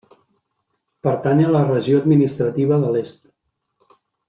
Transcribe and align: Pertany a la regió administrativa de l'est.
Pertany 1.07 1.43
a 1.43 1.51
la 1.57 1.61
regió 1.67 2.01
administrativa 2.05 2.81
de 2.87 2.91
l'est. 2.97 3.21